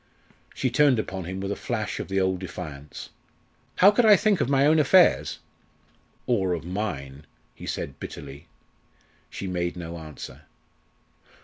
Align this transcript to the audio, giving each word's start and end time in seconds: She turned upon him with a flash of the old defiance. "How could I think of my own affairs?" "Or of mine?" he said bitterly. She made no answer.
She 0.55 0.71
turned 0.71 0.97
upon 0.97 1.25
him 1.25 1.39
with 1.39 1.51
a 1.51 1.55
flash 1.55 1.99
of 1.99 2.07
the 2.07 2.19
old 2.19 2.39
defiance. 2.39 3.11
"How 3.75 3.91
could 3.91 4.03
I 4.03 4.15
think 4.15 4.41
of 4.41 4.49
my 4.49 4.65
own 4.65 4.79
affairs?" 4.79 5.37
"Or 6.25 6.53
of 6.55 6.65
mine?" 6.65 7.27
he 7.53 7.67
said 7.67 7.99
bitterly. 7.99 8.47
She 9.29 9.45
made 9.45 9.77
no 9.77 9.99
answer. 9.99 10.41